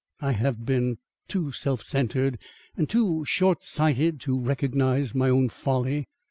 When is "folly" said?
5.49-6.07